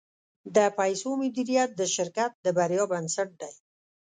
[0.55, 3.53] د پیسو مدیریت د شرکت د بریا بنسټ دی.